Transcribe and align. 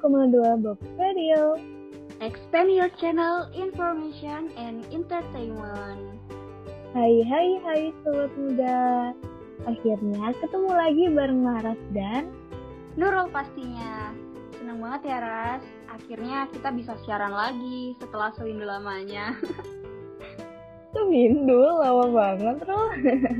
Box 0.00 0.80
Radio. 0.96 1.60
Expand 2.24 2.72
your 2.72 2.88
channel 2.96 3.52
information 3.52 4.48
and 4.56 4.80
entertainment. 4.96 6.16
Hai 6.96 7.20
hai 7.28 7.48
hai 7.60 7.82
sobat 8.00 8.32
muda. 8.32 9.12
Akhirnya 9.68 10.32
ketemu 10.40 10.70
lagi 10.72 11.04
bareng 11.12 11.44
Laras 11.44 11.80
dan 11.92 12.32
Nurul 12.96 13.28
pastinya. 13.28 14.16
Senang 14.56 14.80
banget 14.80 15.12
ya 15.12 15.18
Ras. 15.20 15.64
Akhirnya 15.92 16.48
kita 16.48 16.72
bisa 16.72 16.96
siaran 17.04 17.36
lagi 17.36 17.92
setelah 18.00 18.32
sewindu 18.40 18.64
lamanya. 18.64 19.36
Sewindu 20.96 21.60
lama 21.76 22.08
banget 22.08 22.56
loh. 22.64 22.88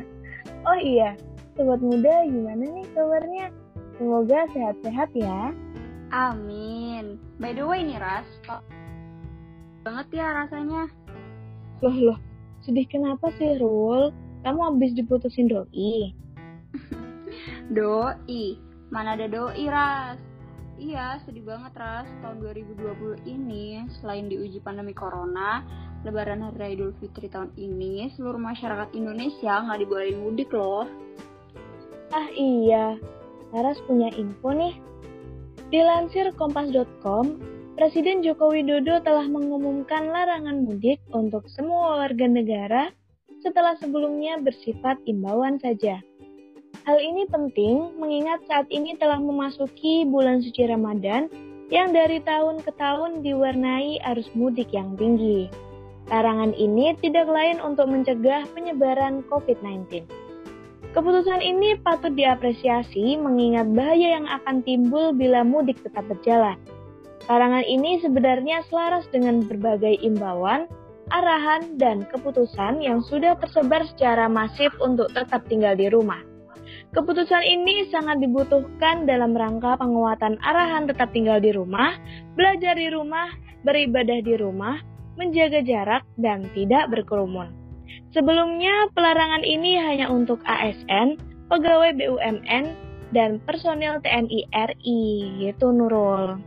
oh 0.68 0.79
iya, 0.79 1.16
sobat 1.56 1.80
muda 1.80 2.28
gimana 2.28 2.69
nih 2.69 2.84
kabarnya? 2.92 3.48
Semoga 3.97 4.45
sehat-sehat 4.52 5.08
ya. 5.16 5.56
Amin. 6.10 7.23
By 7.38 7.55
the 7.55 7.62
way 7.62 7.87
nih 7.87 8.02
Ras, 8.02 8.27
banget 9.87 10.19
ya 10.19 10.27
rasanya. 10.42 10.91
Loh 11.80 11.96
loh, 11.96 12.19
sedih 12.66 12.84
kenapa 12.91 13.30
sih 13.38 13.62
Rul? 13.62 14.10
Kamu 14.42 14.74
habis 14.74 14.91
diputusin 14.98 15.46
doi? 15.46 16.10
doi? 17.78 18.59
Mana 18.91 19.14
ada 19.14 19.30
doi 19.30 19.70
Ras? 19.70 20.19
Iya, 20.83 21.23
sedih 21.23 21.46
banget 21.46 21.78
Ras. 21.78 22.11
Tahun 22.27 22.42
2020 22.42 23.22
ini, 23.30 23.86
selain 24.02 24.27
diuji 24.27 24.58
pandemi 24.58 24.91
corona, 24.91 25.62
Lebaran 26.02 26.42
Hari 26.42 26.58
Raya 26.58 26.72
Idul 26.74 26.92
Fitri 26.98 27.30
tahun 27.30 27.55
ini, 27.55 28.11
seluruh 28.19 28.41
masyarakat 28.41 28.98
Indonesia 28.98 29.62
nggak 29.62 29.78
dibolehin 29.78 30.27
mudik 30.27 30.50
loh. 30.50 30.91
Ah 32.11 32.27
iya, 32.34 32.98
Laras 33.55 33.78
punya 33.86 34.11
info 34.19 34.50
nih 34.50 34.89
Dilansir 35.70 36.34
kompas.com, 36.34 37.38
Presiden 37.78 38.26
Joko 38.26 38.50
Widodo 38.50 38.98
telah 39.06 39.22
mengumumkan 39.30 40.10
larangan 40.10 40.66
mudik 40.66 40.98
untuk 41.14 41.46
semua 41.46 42.02
warga 42.02 42.26
negara 42.26 42.90
setelah 43.38 43.78
sebelumnya 43.78 44.42
bersifat 44.42 44.98
imbauan 45.06 45.62
saja. 45.62 46.02
Hal 46.91 46.98
ini 46.98 47.22
penting 47.30 48.02
mengingat 48.02 48.42
saat 48.50 48.66
ini 48.74 48.98
telah 48.98 49.22
memasuki 49.22 50.02
bulan 50.10 50.42
suci 50.42 50.66
Ramadan 50.66 51.30
yang 51.70 51.94
dari 51.94 52.18
tahun 52.18 52.66
ke 52.66 52.74
tahun 52.74 53.22
diwarnai 53.22 54.02
arus 54.10 54.26
mudik 54.34 54.74
yang 54.74 54.98
tinggi. 54.98 55.46
Larangan 56.10 56.50
ini 56.58 56.98
tidak 56.98 57.30
lain 57.30 57.62
untuk 57.62 57.86
mencegah 57.86 58.42
penyebaran 58.58 59.22
COVID-19. 59.30 60.02
Keputusan 60.91 61.38
ini 61.38 61.78
patut 61.78 62.19
diapresiasi 62.19 63.14
mengingat 63.14 63.70
bahaya 63.70 64.19
yang 64.19 64.27
akan 64.27 64.66
timbul 64.66 65.14
bila 65.14 65.47
mudik 65.47 65.78
tetap 65.86 66.02
berjalan. 66.10 66.58
Larangan 67.30 67.62
ini 67.62 68.02
sebenarnya 68.02 68.66
selaras 68.66 69.06
dengan 69.14 69.47
berbagai 69.47 70.02
imbauan, 70.02 70.66
arahan, 71.14 71.78
dan 71.78 72.02
keputusan 72.10 72.82
yang 72.82 73.06
sudah 73.06 73.38
tersebar 73.38 73.86
secara 73.86 74.27
masif 74.27 74.74
untuk 74.82 75.14
tetap 75.14 75.47
tinggal 75.47 75.78
di 75.78 75.86
rumah. 75.86 76.27
Keputusan 76.91 77.47
ini 77.47 77.86
sangat 77.94 78.19
dibutuhkan 78.19 79.06
dalam 79.06 79.30
rangka 79.30 79.78
penguatan 79.78 80.42
arahan 80.42 80.91
tetap 80.91 81.14
tinggal 81.14 81.38
di 81.38 81.54
rumah, 81.54 81.94
belajar 82.34 82.75
di 82.75 82.91
rumah, 82.91 83.30
beribadah 83.62 84.19
di 84.27 84.34
rumah, 84.34 84.82
menjaga 85.14 85.62
jarak, 85.62 86.02
dan 86.19 86.50
tidak 86.50 86.91
berkerumun. 86.91 87.59
Sebelumnya, 88.11 88.91
pelarangan 88.91 89.47
ini 89.47 89.78
hanya 89.78 90.11
untuk 90.11 90.42
ASN, 90.42 91.14
pegawai 91.47 91.94
BUMN, 91.94 92.64
dan 93.14 93.39
personil 93.47 94.03
TNI 94.03 94.50
RI, 94.50 95.03
gitu 95.47 95.70
Nurul. 95.70 96.38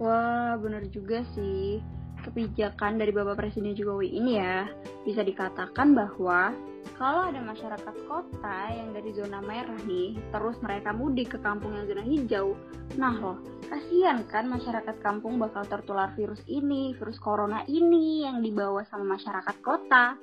Wah, 0.00 0.56
benar 0.60 0.84
juga 0.88 1.24
sih. 1.36 1.80
Kebijakan 2.20 3.00
dari 3.00 3.12
Bapak 3.12 3.40
Presiden 3.40 3.72
Jokowi 3.72 4.12
ini 4.12 4.36
ya, 4.36 4.68
bisa 5.08 5.24
dikatakan 5.24 5.96
bahwa 5.96 6.52
kalau 7.00 7.32
ada 7.32 7.40
masyarakat 7.40 7.96
kota 8.04 8.58
yang 8.72 8.92
dari 8.92 9.16
zona 9.16 9.40
merah 9.40 9.80
nih, 9.88 10.20
terus 10.28 10.56
mereka 10.60 10.92
mudik 10.92 11.32
ke 11.32 11.38
kampung 11.40 11.72
yang 11.72 11.88
zona 11.88 12.04
hijau, 12.04 12.52
nah 13.00 13.16
loh, 13.16 13.40
kasihan 13.70 14.26
kan 14.26 14.50
masyarakat 14.50 14.96
kampung 14.98 15.38
bakal 15.38 15.62
tertular 15.64 16.10
virus 16.18 16.42
ini, 16.50 16.92
virus 16.98 17.22
corona 17.22 17.62
ini 17.70 18.26
yang 18.26 18.42
dibawa 18.42 18.82
sama 18.90 19.14
masyarakat 19.14 19.56
kota. 19.62 20.18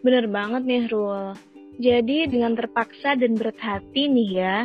Bener 0.00 0.24
banget 0.32 0.64
nih 0.64 0.88
Rul. 0.88 1.36
Jadi 1.76 2.30
dengan 2.32 2.56
terpaksa 2.56 3.18
dan 3.20 3.36
berat 3.36 3.60
hati 3.60 4.08
nih 4.08 4.30
ya, 4.40 4.56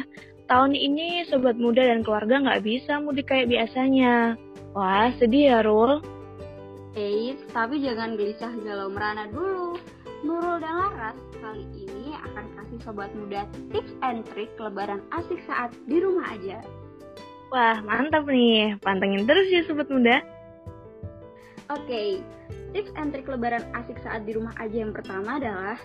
tahun 0.48 0.74
ini 0.74 1.28
sobat 1.28 1.60
muda 1.60 1.84
dan 1.84 2.02
keluarga 2.02 2.40
nggak 2.40 2.64
bisa 2.64 3.04
mudik 3.04 3.28
kayak 3.28 3.52
biasanya. 3.52 4.40
Wah 4.72 5.12
sedih 5.20 5.52
ya 5.52 5.60
Rul. 5.62 6.00
Eits, 6.96 7.44
tapi 7.52 7.84
jangan 7.84 8.16
gelisah 8.16 8.54
galau 8.64 8.90
merana 8.90 9.28
dulu. 9.30 9.78
Nurul 10.20 10.60
dan 10.60 10.76
Laras 10.76 11.16
kali 11.40 11.64
ini 11.80 12.12
akan 12.12 12.46
kasih 12.60 12.80
sobat 12.84 13.08
muda 13.16 13.48
tips 13.72 13.96
and 14.04 14.28
trick 14.36 14.52
lebaran 14.60 15.00
asik 15.16 15.40
saat 15.48 15.72
di 15.88 16.04
rumah 16.04 16.36
aja. 16.36 16.60
Wah 17.50 17.82
mantap 17.82 18.30
nih, 18.30 18.78
pantengin 18.82 19.26
terus 19.26 19.50
ya 19.50 19.66
sobat 19.66 19.90
muda. 19.90 20.22
Oke, 21.70 22.22
Tips 22.70 22.94
and 23.02 23.10
trik 23.10 23.26
lebaran 23.26 23.66
asik 23.74 23.98
saat 24.06 24.30
di 24.30 24.38
rumah 24.38 24.54
aja 24.62 24.86
yang 24.86 24.94
pertama 24.94 25.42
adalah 25.42 25.78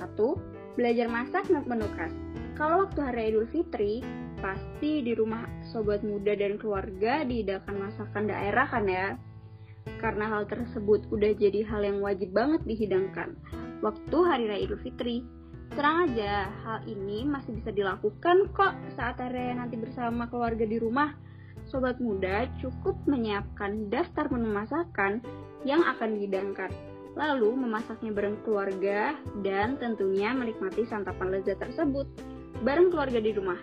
satu, 0.00 0.40
belajar 0.72 1.12
masak 1.12 1.44
menu 1.52 1.84
khas. 1.92 2.12
Kalau 2.56 2.88
waktu 2.88 3.00
hari 3.04 3.22
Idul 3.32 3.48
Fitri, 3.52 4.00
pasti 4.40 5.04
di 5.04 5.12
rumah 5.12 5.44
sobat 5.68 6.00
muda 6.00 6.32
dan 6.32 6.56
keluarga 6.56 7.20
diidakan 7.20 7.84
masakan 7.84 8.32
daerah 8.32 8.64
kan 8.64 8.88
ya. 8.88 9.20
Karena 10.00 10.24
hal 10.32 10.48
tersebut 10.48 11.04
udah 11.12 11.36
jadi 11.36 11.68
hal 11.68 11.84
yang 11.84 12.00
wajib 12.00 12.32
banget 12.32 12.64
dihidangkan 12.64 13.36
waktu 13.84 14.18
hari 14.24 14.44
raya 14.48 14.64
Idul 14.64 14.80
Fitri. 14.80 15.20
Terang 15.74 16.06
aja, 16.06 16.46
hal 16.64 16.78
ini 16.86 17.26
masih 17.26 17.56
bisa 17.58 17.74
dilakukan 17.74 18.52
kok 18.54 18.76
saat 18.94 19.18
raya 19.18 19.58
nanti 19.58 19.74
bersama 19.74 20.30
keluarga 20.30 20.62
di 20.62 20.78
rumah 20.78 21.16
sobat 21.66 21.98
muda 21.98 22.46
cukup 22.62 22.94
menyiapkan 23.10 23.90
daftar 23.90 24.30
menu 24.30 24.54
masakan 24.54 25.18
yang 25.66 25.82
akan 25.82 26.14
dihidangkan, 26.14 26.70
lalu 27.18 27.50
memasaknya 27.58 28.14
bareng 28.14 28.38
keluarga 28.46 29.18
dan 29.42 29.74
tentunya 29.82 30.30
menikmati 30.30 30.86
santapan 30.86 31.34
lezat 31.34 31.58
tersebut 31.58 32.06
bareng 32.62 32.94
keluarga 32.94 33.18
di 33.18 33.34
rumah. 33.34 33.58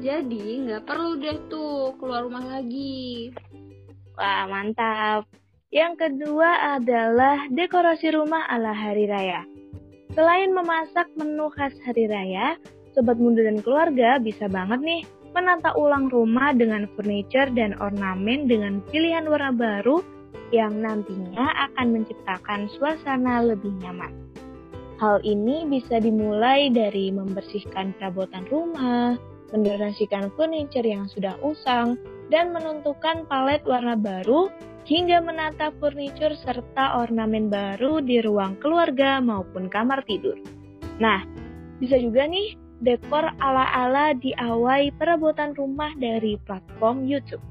Jadi 0.00 0.64
nggak 0.64 0.86
perlu 0.88 1.18
deh 1.20 1.38
tuh 1.52 1.92
keluar 2.00 2.24
rumah 2.24 2.46
lagi. 2.46 3.34
Wah 4.16 4.48
mantap. 4.48 5.28
Yang 5.70 6.02
kedua 6.02 6.80
adalah 6.80 7.46
dekorasi 7.52 8.10
rumah 8.14 8.48
ala 8.48 8.72
hari 8.72 9.06
raya. 9.06 9.44
Selain 10.10 10.50
memasak 10.50 11.06
menu 11.14 11.46
khas 11.54 11.70
hari 11.86 12.10
raya, 12.10 12.58
sobat 12.98 13.14
muda 13.14 13.46
dan 13.46 13.62
keluarga 13.62 14.18
bisa 14.18 14.50
banget 14.50 14.82
nih 14.82 15.02
menata 15.30 15.70
ulang 15.78 16.10
rumah 16.10 16.50
dengan 16.50 16.90
furniture 16.98 17.46
dan 17.54 17.78
ornamen 17.78 18.50
dengan 18.50 18.82
pilihan 18.90 19.30
warna 19.30 19.54
baru 19.54 20.02
yang 20.50 20.82
nantinya 20.82 21.70
akan 21.70 21.94
menciptakan 21.94 22.66
suasana 22.74 23.38
lebih 23.46 23.70
nyaman. 23.78 24.10
Hal 24.98 25.22
ini 25.22 25.64
bisa 25.70 26.02
dimulai 26.02 26.68
dari 26.74 27.14
membersihkan 27.14 27.94
perabotan 27.96 28.44
rumah, 28.50 29.14
mendonasikan 29.54 30.34
furniture 30.34 30.84
yang 30.84 31.06
sudah 31.06 31.38
usang, 31.40 31.94
dan 32.30 32.54
menentukan 32.54 33.26
palet 33.26 33.60
warna 33.66 33.98
baru 33.98 34.48
hingga 34.86 35.22
menata 35.22 35.74
furniture 35.78 36.34
serta 36.40 36.98
ornamen 36.98 37.50
baru 37.50 38.00
di 38.00 38.22
ruang 38.22 38.56
keluarga 38.62 39.18
maupun 39.22 39.70
kamar 39.70 40.02
tidur. 40.06 40.38
Nah, 41.02 41.22
bisa 41.78 41.98
juga 41.98 42.26
nih 42.26 42.56
dekor 42.80 43.28
ala-ala 43.38 44.16
DIY 44.16 44.96
perabotan 44.96 45.52
rumah 45.54 45.92
dari 46.00 46.40
platform 46.48 47.04
YouTube. 47.04 47.44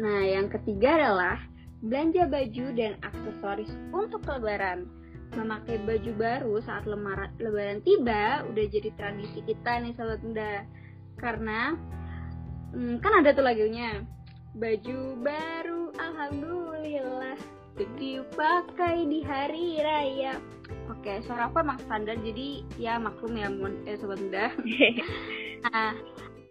Nah, 0.00 0.24
yang 0.24 0.48
ketiga 0.52 0.96
adalah 0.96 1.36
belanja 1.80 2.28
baju 2.28 2.66
dan 2.76 2.96
aksesoris 3.00 3.72
untuk 3.92 4.24
lebaran. 4.28 4.88
Memakai 5.30 5.78
baju 5.86 6.12
baru 6.18 6.54
saat 6.66 6.84
lebaran 6.86 7.80
tiba 7.86 8.42
udah 8.50 8.64
jadi 8.66 8.90
tradisi 8.98 9.40
kita 9.46 9.78
nih 9.78 9.94
sahabat 9.94 10.20
muda. 10.26 10.66
Karena 11.20 11.76
hmm, 12.74 13.02
kan 13.02 13.22
ada 13.22 13.34
tuh 13.34 13.44
lagunya. 13.44 14.02
Baju 14.56 15.00
baru 15.22 15.94
alhamdulillah 15.94 17.38
dipakai 17.96 19.08
di 19.08 19.24
hari 19.24 19.80
raya 19.80 20.36
Oke, 20.90 21.22
suara 21.24 21.48
aku 21.48 21.62
emang 21.62 21.78
standar 21.86 22.18
jadi 22.20 22.66
ya 22.78 22.98
maklum 22.98 23.38
ya 23.38 23.48
eh, 23.86 23.96
sobat 23.98 24.18
muda. 24.22 24.50
nah, 25.66 25.94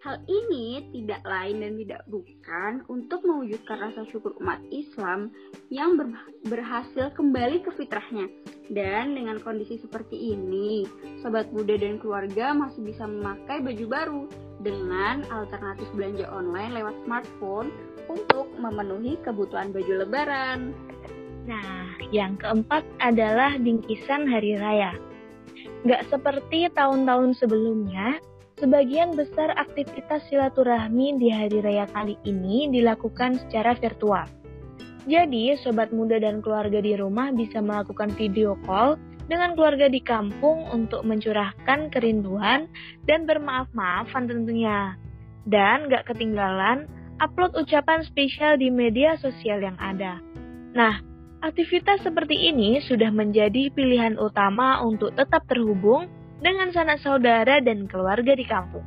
hal 0.00 0.16
ini 0.28 0.90
tidak 0.96 1.22
lain 1.24 1.60
dan 1.60 1.72
tidak 1.76 2.02
bukan 2.08 2.72
untuk 2.88 3.20
mewujudkan 3.24 3.78
rasa 3.80 4.04
syukur 4.08 4.32
umat 4.40 4.60
Islam 4.72 5.32
yang 5.68 5.96
ber 5.96 6.12
berhasil 6.48 7.12
kembali 7.16 7.64
ke 7.64 7.70
fitrahnya, 7.76 8.28
Dan 8.70 9.18
dengan 9.18 9.42
kondisi 9.42 9.82
seperti 9.82 10.30
ini, 10.30 10.86
sobat 11.18 11.50
muda 11.50 11.74
dan 11.74 11.98
keluarga 11.98 12.54
masih 12.54 12.86
bisa 12.86 13.02
memakai 13.02 13.58
baju 13.58 13.86
baru 13.90 14.22
dengan 14.62 15.26
alternatif 15.26 15.90
belanja 15.90 16.30
online 16.30 16.78
lewat 16.78 16.94
smartphone 17.02 17.74
untuk 18.06 18.46
memenuhi 18.62 19.18
kebutuhan 19.26 19.74
baju 19.74 20.06
lebaran. 20.06 20.70
Nah, 21.50 21.98
yang 22.14 22.38
keempat 22.38 22.86
adalah 23.02 23.58
bingkisan 23.58 24.30
hari 24.30 24.54
raya. 24.54 24.94
Nggak 25.82 26.06
seperti 26.06 26.70
tahun-tahun 26.70 27.42
sebelumnya, 27.42 28.22
sebagian 28.62 29.18
besar 29.18 29.50
aktivitas 29.58 30.22
silaturahmi 30.30 31.18
di 31.18 31.26
hari 31.34 31.58
raya 31.58 31.90
kali 31.90 32.14
ini 32.22 32.70
dilakukan 32.70 33.34
secara 33.42 33.74
virtual. 33.74 34.30
Jadi, 35.08 35.56
sobat 35.64 35.92
muda 35.96 36.20
dan 36.20 36.44
keluarga 36.44 36.80
di 36.84 36.92
rumah 36.96 37.32
bisa 37.32 37.64
melakukan 37.64 38.12
video 38.20 38.58
call 38.68 39.00
dengan 39.30 39.54
keluarga 39.54 39.86
di 39.86 40.02
kampung 40.02 40.66
untuk 40.74 41.06
mencurahkan 41.06 41.88
kerinduan 41.94 42.66
dan 43.06 43.24
bermaaf-maafan 43.24 44.26
tentunya. 44.26 44.98
Dan 45.48 45.88
gak 45.88 46.10
ketinggalan, 46.10 46.90
upload 47.22 47.56
ucapan 47.56 48.04
spesial 48.04 48.60
di 48.60 48.68
media 48.68 49.16
sosial 49.16 49.64
yang 49.64 49.78
ada. 49.80 50.20
Nah, 50.76 51.00
aktivitas 51.40 52.04
seperti 52.04 52.52
ini 52.52 52.84
sudah 52.84 53.08
menjadi 53.08 53.72
pilihan 53.72 54.20
utama 54.20 54.84
untuk 54.84 55.16
tetap 55.16 55.48
terhubung 55.48 56.10
dengan 56.40 56.72
sanak 56.72 57.00
saudara 57.00 57.60
dan 57.64 57.88
keluarga 57.88 58.36
di 58.36 58.44
kampung. 58.44 58.84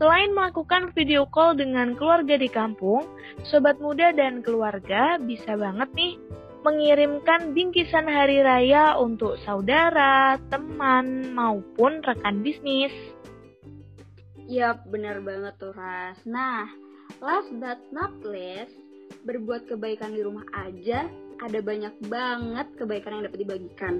Selain 0.00 0.32
melakukan 0.32 0.96
video 0.96 1.28
call 1.28 1.60
dengan 1.60 1.92
keluarga 1.92 2.40
di 2.40 2.48
kampung, 2.48 3.04
sobat 3.44 3.76
muda 3.84 4.16
dan 4.16 4.40
keluarga 4.40 5.20
bisa 5.20 5.60
banget 5.60 5.92
nih 5.92 6.16
mengirimkan 6.64 7.52
bingkisan 7.52 8.08
hari 8.08 8.40
raya 8.40 8.96
untuk 8.96 9.36
saudara, 9.44 10.40
teman, 10.48 11.36
maupun 11.36 12.00
rekan 12.00 12.40
bisnis. 12.40 12.88
Yap, 14.48 14.88
benar 14.88 15.20
banget 15.20 15.60
tuh 15.60 15.76
Ras. 15.76 16.16
Nah, 16.24 16.64
last 17.20 17.52
but 17.60 17.84
not 17.92 18.16
least, 18.24 18.72
berbuat 19.28 19.68
kebaikan 19.68 20.16
di 20.16 20.24
rumah 20.24 20.48
aja 20.56 21.12
ada 21.44 21.60
banyak 21.60 21.92
banget 22.08 22.72
kebaikan 22.80 23.20
yang 23.20 23.24
dapat 23.28 23.40
dibagikan 23.44 23.94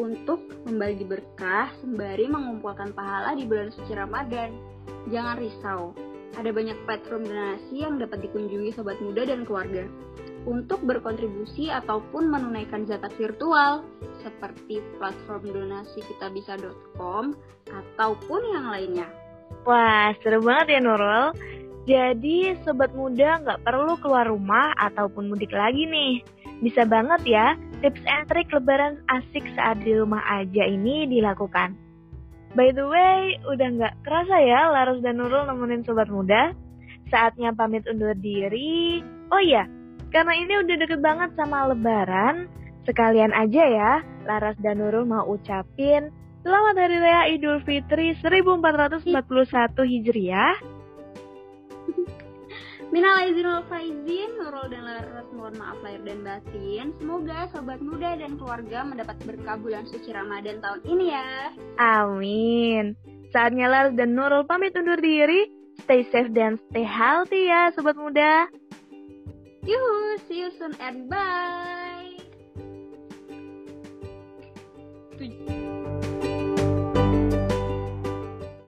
untuk 0.00 0.48
membagi 0.64 1.04
berkah 1.04 1.68
sembari 1.84 2.24
mengumpulkan 2.24 2.96
pahala 2.96 3.36
di 3.36 3.44
bulan 3.44 3.68
suci 3.68 3.92
Ramadan. 3.92 4.71
Jangan 5.10 5.36
risau, 5.38 5.92
ada 6.38 6.48
banyak 6.48 6.78
platform 6.88 7.28
donasi 7.28 7.84
yang 7.84 8.00
dapat 8.00 8.24
dikunjungi 8.24 8.72
sobat 8.72 8.96
muda 9.04 9.28
dan 9.28 9.44
keluarga 9.44 9.84
untuk 10.42 10.82
berkontribusi 10.82 11.70
ataupun 11.70 12.26
menunaikan 12.26 12.82
zakat 12.88 13.14
virtual 13.14 13.86
seperti 14.26 14.82
platform 14.98 15.42
donasi 15.54 16.02
kitabisa.com 16.02 17.36
ataupun 17.70 18.40
yang 18.50 18.66
lainnya. 18.70 19.08
Wah, 19.62 20.10
seru 20.24 20.42
banget 20.42 20.78
ya 20.78 20.80
Nurul. 20.82 21.26
Jadi 21.82 22.54
sobat 22.62 22.94
muda 22.94 23.42
nggak 23.42 23.62
perlu 23.66 23.98
keluar 23.98 24.30
rumah 24.30 24.70
ataupun 24.78 25.30
mudik 25.30 25.50
lagi 25.50 25.86
nih. 25.86 26.22
Bisa 26.62 26.86
banget 26.86 27.22
ya 27.26 27.46
tips 27.82 28.02
and 28.06 28.26
trik 28.30 28.50
lebaran 28.54 29.02
asik 29.10 29.42
saat 29.58 29.82
di 29.82 29.98
rumah 29.98 30.22
aja 30.30 30.62
ini 30.66 31.10
dilakukan. 31.10 31.74
By 32.52 32.68
the 32.76 32.84
way, 32.84 33.40
udah 33.48 33.68
nggak 33.80 33.94
kerasa 34.04 34.36
ya 34.44 34.68
Laras 34.68 35.00
dan 35.00 35.16
Nurul 35.16 35.48
nemenin 35.48 35.84
sobat 35.88 36.12
muda? 36.12 36.52
Saatnya 37.08 37.56
pamit 37.56 37.88
undur 37.88 38.12
diri. 38.12 39.00
Oh 39.32 39.40
iya, 39.40 39.64
karena 40.12 40.36
ini 40.36 40.60
udah 40.60 40.76
deket 40.76 41.00
banget 41.00 41.32
sama 41.32 41.72
lebaran, 41.72 42.52
sekalian 42.84 43.32
aja 43.32 43.64
ya 43.64 43.92
Laras 44.26 44.58
dan 44.60 44.82
Nurul 44.82 45.06
mau 45.06 45.24
ucapin 45.26 46.10
Selamat 46.42 46.74
Hari 46.74 46.98
Raya 46.98 47.22
Idul 47.30 47.62
Fitri 47.62 48.18
1441 48.18 49.06
Hijriah 49.78 50.54
Minal 52.92 53.24
aizin 53.24 53.48
wal 53.48 53.64
faizin, 53.72 54.36
Nurul 54.36 54.68
dan 54.68 54.84
Laras 54.84 55.24
mohon 55.32 55.56
maaf 55.56 55.80
lahir 55.80 56.04
dan 56.04 56.20
batin. 56.20 56.92
Semoga 57.00 57.48
sobat 57.48 57.80
muda 57.80 58.20
dan 58.20 58.36
keluarga 58.36 58.84
mendapat 58.84 59.16
berkah 59.24 59.56
bulan 59.56 59.88
suci 59.88 60.12
Ramadan 60.12 60.60
tahun 60.60 60.84
ini 60.84 61.08
ya. 61.08 61.56
Amin. 61.80 62.92
Saatnya 63.32 63.72
Laras 63.72 63.96
dan 63.96 64.12
Nurul 64.12 64.44
pamit 64.44 64.76
undur 64.76 65.00
diri. 65.00 65.48
Stay 65.88 66.04
safe 66.12 66.28
dan 66.36 66.60
stay 66.68 66.84
healthy 66.84 67.48
ya 67.48 67.72
sobat 67.72 67.96
muda. 67.96 68.52
Yuhu, 69.64 70.20
see 70.28 70.44
you 70.44 70.52
soon 70.52 70.76
and 70.76 71.08
bye. 71.08 72.12